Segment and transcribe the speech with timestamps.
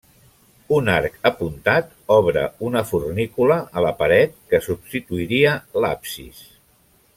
[0.77, 6.45] Un arc apuntat obre una fornícula a la paret que substituiria l'absis.